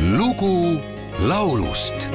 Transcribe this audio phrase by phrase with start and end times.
[0.00, 0.80] lugu
[1.18, 2.08] laulust.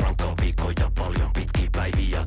[0.00, 2.26] Rankka viikko ja paljon pitkiä päiviä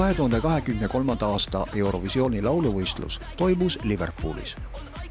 [0.00, 4.56] kahe tuhande kahekümne kolmanda aasta Eurovisiooni lauluvõistlus toimus Liverpoolis.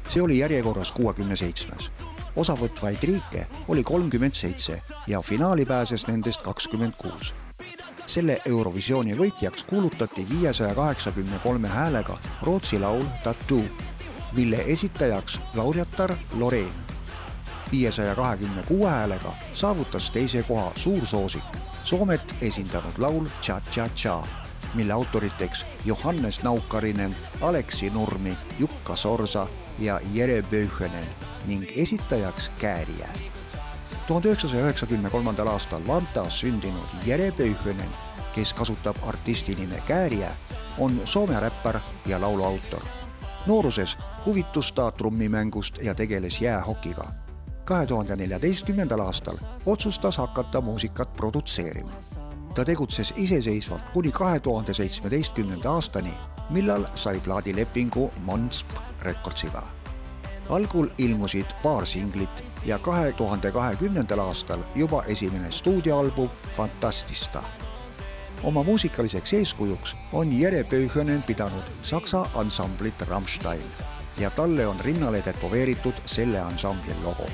[0.08, 1.90] see oli järjekorras kuuekümne seitsmes.
[2.36, 7.34] osavõtvaid riike oli kolmkümmend seitse ja finaali pääses nendest kakskümmend kuus.
[8.06, 13.62] selle Eurovisiooni võitjaks kuulutati viiesaja kaheksakümne kolme häälega Rootsi laul Tattoo,
[14.32, 16.74] mille esitajaks lauljatar Loreen.
[17.72, 21.44] viiesaja kahekümne kuue häälega saavutas teise koha suursoosik
[21.84, 24.22] Soomet esindanud laul Cha Cha Cha,
[24.74, 29.46] mille autoriteks Johannes Naukarinen, Aleksi Nurmi, Jukka Sorsa
[29.78, 31.06] ja Jere Pöyhönen
[31.46, 33.12] ning esitajaks Käärijää.
[34.06, 37.90] tuhande üheksasaja üheksakümne kolmandal aastal Vantas sündinud Jere Pöyhönen,
[38.34, 40.36] kes kasutab artisti nime Käärijää,
[40.78, 42.82] on Soome räppar ja lauluautor.
[43.46, 47.20] nooruses huvitus ta trummimängust ja tegeles jäähokiga
[47.70, 49.36] kahe tuhande neljateistkümnendal aastal
[49.66, 51.90] otsustas hakata muusikat produtseerima.
[52.54, 56.14] Ta tegutses iseseisvalt kuni kahe tuhande seitsmeteistkümnenda aastani,
[56.50, 58.66] millal sai plaadilepingu Monsp
[59.02, 59.62] Recordsiga.
[60.48, 67.42] algul ilmusid paar singlit ja kahe tuhande kahekümnendal aastal juba esimene stuudioalbum Fantastista
[68.42, 73.62] oma muusikaliseks eeskujuks on Jere Pöyhönen pidanud Saksa ansamblit Rammstein
[74.18, 77.26] ja talle on rinnale tätoveeritud selle ansambli logo.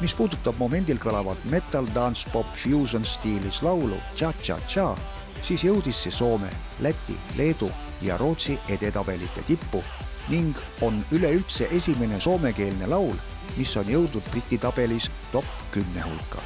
[0.00, 4.94] Mis puudutab momendil kõlavat metal dance pop fusion stiilis laulu Cha Cha Cha,
[5.42, 6.50] siis jõudis see Soome,
[6.80, 7.70] Läti, Leedu
[8.02, 9.82] ja Rootsi edetabelite tippu
[10.28, 10.56] ning
[10.86, 13.16] on üleüldse esimene soomekeelne laul,
[13.56, 16.44] mis on jõudnud Briti tabelis top kümne hulka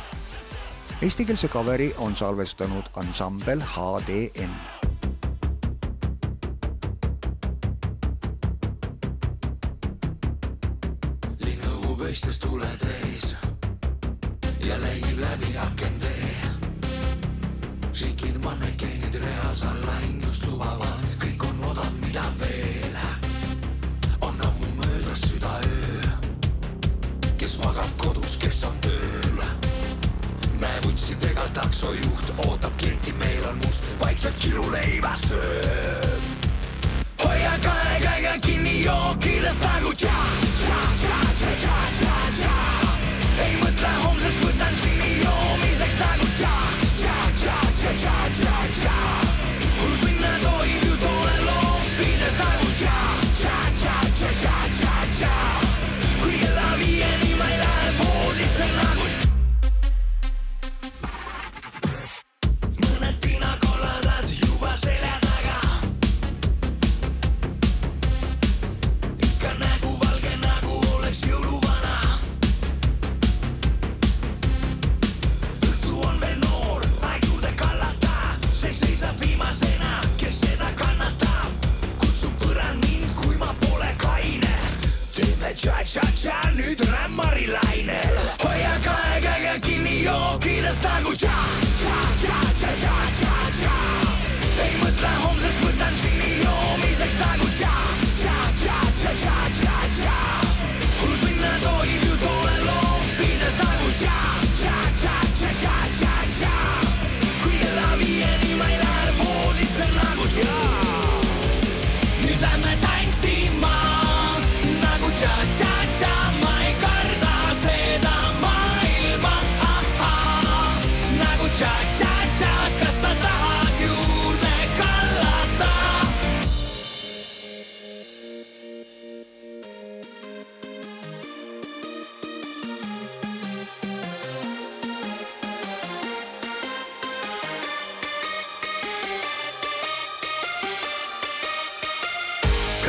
[1.03, 4.51] Eestikeelse coveri on salvestanud ansambel HDN.
[28.25, 29.43] Kodus, kes on tööl.
[30.61, 36.23] näevuntsidega taksojuht ootab klienti, meil on must, vaikselt kiluleiba sööb
[37.25, 40.44] hoia kahe käega kinni jookidest nagu tša,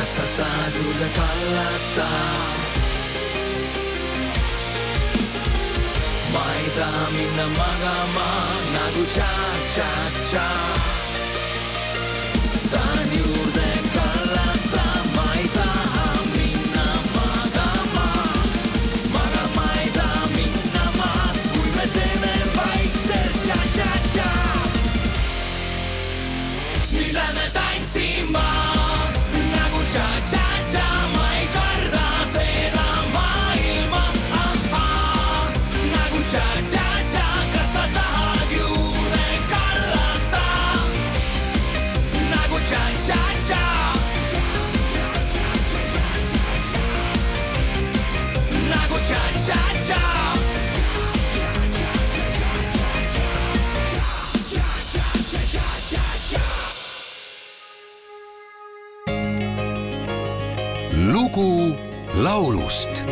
[0.06, 2.10] kasata dure kallata
[6.32, 8.28] Maita minna magama
[8.74, 9.30] nagu cha
[9.74, 9.90] cha
[10.30, 10.95] cha
[61.36, 61.76] Lugu
[62.22, 63.04] Laulust.